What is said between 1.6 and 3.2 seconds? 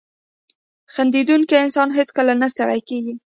انسان هیڅکله نه ستړی کېږي.